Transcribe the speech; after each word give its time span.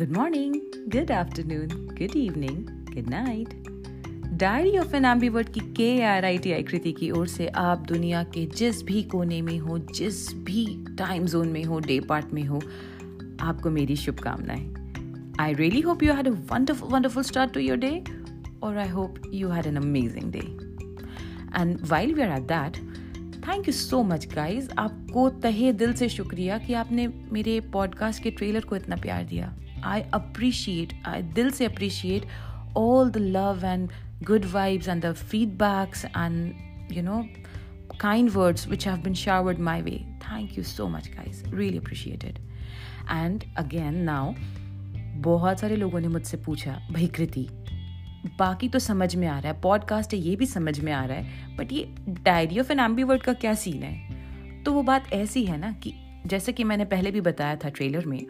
Good 0.00 0.12
morning, 0.12 0.52
good 0.88 1.10
afternoon, 1.10 1.68
good 1.94 2.14
evening, 2.16 2.60
good 2.90 3.08
night. 3.10 3.48
Diary 4.38 4.78
of 4.78 4.96
an 4.96 5.04
ambivert 5.04 5.48
की 5.48 5.60
के 5.60 6.02
R 6.02 6.24
I 6.24 6.38
T 6.38 6.52
I 6.52 6.62
कृति 6.62 6.92
की 6.92 7.10
ओर 7.10 7.26
से 7.28 7.48
आप 7.48 7.78
दुनिया 7.78 8.22
के 8.22 8.46
जिस 8.46 8.82
भी 8.82 9.02
कोने 9.02 9.42
में 9.42 9.58
हो 9.58 9.78
जिस 9.78 10.34
भी 10.34 10.84
टाइम 10.98 11.26
जोन 11.26 11.48
में 11.48 11.64
हो 11.64 11.80
डे 11.80 12.00
पार्ट 12.00 12.32
में 12.32 12.42
हो 12.44 12.62
आपको 13.40 13.70
मेरी 13.70 13.96
शुभकामनाएँ। 13.96 15.34
I 15.40 15.54
really 15.54 15.80
hope 15.80 16.02
you 16.02 16.12
had 16.12 16.28
a 16.28 16.30
wonderful 16.30 16.90
wonderful 16.90 17.22
start 17.22 17.52
to 17.52 17.60
your 17.60 17.76
day 17.76 18.04
और 18.62 18.78
I 18.78 18.88
hope 18.88 19.14
you 19.34 19.48
had 19.48 19.66
an 19.66 19.76
amazing 19.76 20.32
day 20.32 20.46
and 21.60 21.78
while 21.86 22.14
we 22.14 22.22
are 22.22 22.28
at 22.28 22.42
that 22.42 22.76
thank 23.48 23.68
you 23.68 23.72
so 23.72 24.02
much 24.02 24.34
guys 24.34 24.70
आपको 24.78 25.28
तहे 25.28 25.72
दिल 25.72 25.92
से 25.92 26.08
शुक्रिया 26.08 26.58
कि 26.58 26.74
आपने 26.74 27.08
मेरे 27.32 27.60
पॉडकास्ट 27.60 28.22
के 28.22 28.30
ट्रेलर 28.30 28.60
को 28.60 28.76
इतना 28.76 28.96
प्यार 28.96 29.24
दिया। 29.24 29.56
आई 29.84 30.02
अप्रीशिएट 30.02 31.02
आई 31.06 31.22
दिल 31.22 31.50
से 31.50 31.64
appreciate 31.64 32.26
all 32.76 33.10
the 33.10 33.16
love 33.16 33.60
and 33.64 33.90
good 34.22 34.44
vibes 34.44 34.88
and 34.88 35.02
the 35.04 35.12
feedbacks 35.12 36.04
and 36.04 36.54
you 36.92 37.02
know 37.02 37.26
kind 38.00 38.30
words 38.30 38.68
which 38.68 38.88
have 38.88 38.96
been 38.96 39.14
showered 39.14 39.58
my 39.58 39.82
way 39.82 40.04
thank 40.14 40.58
you 40.58 40.64
so 40.64 40.88
much 40.88 41.08
guys 41.08 41.54
really 41.54 41.78
appreciated 41.78 42.38
and 43.10 43.44
again 43.56 43.94
now 43.94 44.34
बहुत 45.20 45.60
सारे 45.60 45.76
लोगों 45.76 46.00
ने 46.00 46.08
मुझसे 46.08 46.36
पूछा, 46.36 46.88
भई 46.92 47.06
कृति, 47.06 47.48
बाकी 48.38 48.68
तो 48.68 48.78
समझ 48.78 49.16
में 49.16 49.28
आ 49.28 49.38
रहा 49.38 49.52
है 49.52 49.60
पॉडकास्ट 49.60 50.14
है 50.14 50.20
ये 50.20 50.36
भी 50.36 50.46
समझ 50.46 50.80
में 50.80 50.92
आ 50.92 51.04
रहा 51.04 51.16
है 51.16 51.56
बट 51.56 51.72
ये 51.72 51.94
diary 52.08 52.58
of 52.58 52.72
an 52.72 52.80
Aamby 52.80 53.02
word 53.02 53.22
का 53.22 53.32
क्या 53.32 53.54
सीन 53.54 53.82
है? 53.82 54.20
तो 54.62 54.72
वो 54.72 54.82
बात 54.82 55.12
ऐसी 55.12 55.44
है 55.44 55.56
ना 55.56 55.72
कि 55.72 55.94
जैसे 56.26 56.52
कि 56.52 56.64
मैंने 56.64 56.84
पहले 56.84 57.10
भी 57.10 57.20
बताया 57.20 57.56
था 57.56 57.68
ट्रेलर 57.68 58.06
में, 58.06 58.24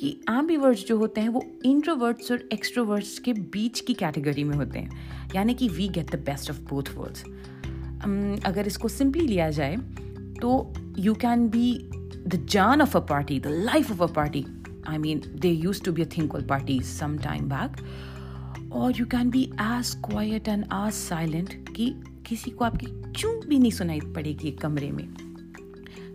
कि 0.00 0.08
एम्बीवर्ड्स 0.30 0.84
जो 0.86 0.96
होते 0.98 1.20
हैं, 1.20 1.28
वो 1.28 1.44
इंट्रोवर्ड्स 1.64 2.30
और 2.32 2.48
एक्सट्रोवर्ड्स 2.52 3.18
के 3.18 3.32
बीच 3.32 3.80
की 3.80 3.94
कैटेगरी 3.94 4.44
में 4.44 4.56
होते 4.56 4.78
हैं। 4.78 5.30
यानी 5.34 5.54
कि 5.54 5.68
we 5.68 5.88
get 5.88 6.10
the 6.10 6.18
best 6.26 6.50
of 6.50 6.60
both 6.70 6.94
words 6.96 7.24
अगर 8.46 8.66
इसको 8.66 8.88
सिंपली 8.88 9.26
लिया 9.26 9.50
जाए 9.50 9.76
तो 10.40 10.72
यू 10.98 11.14
कैन 11.14 11.48
बी 11.48 11.72
द 12.26 12.46
जान 12.50 12.82
of 12.82 12.96
a 12.96 13.00
party 13.00 13.38
the 13.40 13.46
life 13.46 13.90
of 13.92 14.02
a 14.02 14.12
party 14.14 14.44
I 14.88 14.98
mean 14.98 15.22
they 15.36 15.50
use 15.50 15.82
to 15.82 15.92
be 15.92 16.02
a 16.02 16.06
think 16.16 16.30
call 16.32 16.42
party 16.46 16.80
some 16.80 17.16
time 17.18 17.48
back 17.48 18.72
और 18.72 18.92
you 18.98 19.06
can 19.06 19.30
be 19.30 19.42
as 19.60 19.94
quiet 20.04 20.48
and 20.48 20.64
as 20.64 20.92
silent 20.92 21.68
कि 21.76 21.94
किसी 22.28 22.50
को 22.50 22.64
आपकी 22.64 22.86
चूं 23.12 23.32
भी 23.48 23.58
नहीं 23.58 23.70
सुनाई 23.70 24.00
पड़ेगी 24.14 24.50
कमरे 24.52 24.90
में। 24.90 25.08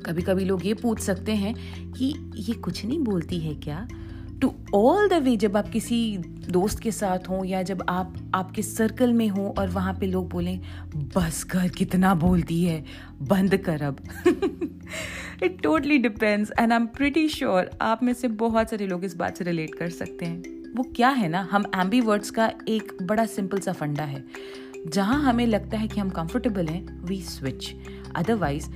कभी 0.06 0.22
कभी 0.22 0.46
लोग 0.46 0.66
ये 0.66 0.74
पूछ 0.74 1.00
सकते 1.00 1.32
हैं 1.32 1.56
कि 1.92 2.32
ये 2.36 2.54
कुछ 2.54 2.86
नहीं 2.86 3.00
बोलती 3.00 3.40
है 3.40 3.56
क्या? 3.56 3.88
टू 4.42 4.54
ऑल 4.74 5.10
द 5.10 5.14
वे 5.14 5.38
जब 5.38 5.58
आप 5.58 5.70
किसी 5.70 6.18
दोस्त 6.50 6.80
के 6.80 6.92
साथ 6.92 7.30
हों 7.30 7.46
या 7.46 7.62
जब 7.62 7.84
आप, 7.90 8.32
आपके 8.36 8.62
सर्कल 8.62 9.14
में 9.14 9.28
हो 9.28 9.56
और 9.58 9.70
वहाँ 9.70 9.94
पे 9.94 10.06
लोग 10.06 10.30
बोलें, 10.30 10.62
बस 10.96 11.44
कर, 11.44 11.68
कितना 11.68 12.16
बोलती 12.16 12.64
है? 12.64 12.86
बंद 13.22 13.58
कर 13.58 13.82
अब। 13.82 14.00
It 15.44 15.62
totally 15.62 15.98
depends 15.98 16.52
and 16.60 16.72
I 16.72 16.76
am 16.76 16.86
pretty 16.86 17.28
sure 17.28 17.70
आप 17.82 18.04
में 18.04 18.14
से 18.14 18.28
बहुत 18.28 18.70
सारे 18.70 18.88
लोग 18.88 19.06
इस 19.06 19.16
बात 19.16 19.38
से 19.38 19.44
रिलेट 19.44 19.76
कर 19.76 19.90
सकते 19.90 20.26
हैं। 20.26 20.40
वो 20.76 20.84
क्या 20.96 21.10
है 21.10 21.30
ना, 21.30 21.48
हम 21.52 21.66
एम्बी 21.76 22.02
वर्ड्स 22.02 22.30
का 22.30 22.52
एक 22.68 22.94
बड़ा 23.02 23.26
सिंपल 23.26 23.60
सा 23.60 23.72
फंडा 23.72 24.04
है। 24.04 24.24
जहाँ 24.88 25.22
हमें 25.24 25.48
लगता 25.48 25.78
है 25.78 25.88
कि 25.88 26.00
हम 26.00 26.10
कंफर्टेबल 26.10 26.68
हैं 26.68 27.06
we 27.06 27.22
switch 27.22 27.76
otherwise 28.16 28.70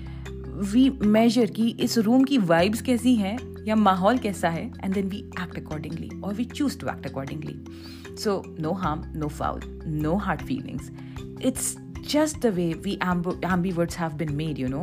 we 0.56 0.89
measure 1.03 1.52
कि 1.52 1.67
इस 1.80 1.98
रूम 1.98 2.23
की 2.23 2.38
वाइब्स 2.38 2.81
कैसी 2.81 3.16
हैं 3.16 3.38
या 3.67 3.75
माहौल 3.75 4.17
कैसा 4.17 4.50
है 4.50 4.66
and 4.84 4.94
then 4.94 5.08
we 5.09 5.17
act 5.42 5.58
accordingly 5.58 6.09
और 6.23 6.34
we 6.34 6.45
choose 6.45 6.78
to 6.80 6.88
act 6.88 7.08
accordingly 7.08 8.16
so 8.23 8.42
no 8.59 8.72
harm 8.73 9.03
no 9.16 9.27
foul 9.30 9.61
no 9.88 10.16
hard 10.17 10.42
feelings 10.42 10.92
it's 11.42 11.76
just 12.08 12.42
the 12.42 12.49
way 12.52 12.76
we 12.76 12.92
amb- 12.98 13.45
ambiverts 13.45 13.95
have 13.95 14.17
been 14.17 14.36
made, 14.38 14.60
you 14.60 14.67
know. 14.67 14.82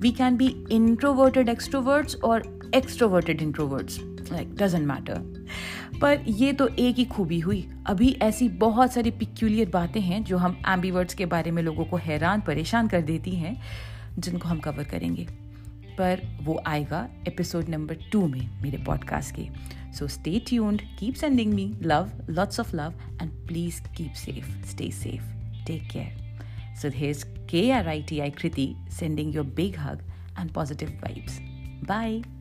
We 0.00 0.12
can 0.12 0.36
be 0.36 0.48
introverted 0.70 1.46
extroverts 1.46 2.16
or 2.22 2.42
extroverted 2.72 3.40
introverts. 3.40 3.98
Like, 4.30 4.54
doesn't 4.56 4.86
matter. 4.86 5.18
पर 6.00 6.24
ये 6.28 6.52
तो 6.52 6.66
एक 6.78 6.96
ही 6.96 7.04
खूबी 7.04 7.38
हुई 7.40 7.64
अभी 7.86 8.10
ऐसी 8.22 8.48
बहुत 8.58 8.92
सारी 8.92 9.10
पिक्यूलियर 9.10 9.70
बातें 9.70 10.00
हैं 10.00 10.22
जो 10.24 10.36
हम 10.36 10.56
एम्बीवर्ड्स 10.68 11.14
के 11.14 11.26
बारे 11.26 11.50
में 11.50 11.62
लोगों 11.62 11.84
को 11.84 11.96
हैरान 11.96 12.40
परेशान 12.40 12.88
कर 12.88 13.00
देती 13.02 13.30
हैं 13.30 13.56
जिनको 14.18 14.48
हम 14.48 14.60
कवर 14.60 14.84
करेंगे 14.84 15.26
पर 15.98 16.22
वो 16.42 16.60
आएगा 16.66 17.08
एपिसोड 17.28 17.68
नंबर 17.68 17.98
टू 18.12 18.26
में 18.28 18.62
मेरे 18.62 18.78
पॉडकास्ट 18.78 19.34
के 19.34 19.48
so 19.92 20.08
stay 20.08 20.38
tuned 20.48 20.82
keep 20.98 21.14
sending 21.14 21.54
me 21.54 21.72
love 21.82 22.10
lots 22.30 22.60
of 22.60 22.74
love 22.76 22.94
and 23.22 23.30
please 23.46 23.82
keep 23.96 24.12
safe 24.16 24.50
stay 24.66 24.90
safe 24.92 25.64
take 25.66 25.90
care 25.92 26.76
so 26.82 26.88
here's 26.94 27.24
K 27.50 27.70
R 27.72 27.88
I 27.88 28.02
T 28.02 28.20
I 28.20 28.30
Kriti 28.30 28.74
sending 28.98 29.34
your 29.34 29.46
big 29.56 29.78
hug 29.78 30.02
and 30.38 30.50
positive 30.50 30.98
vibes. 31.02 31.40
Bye. 31.82 32.37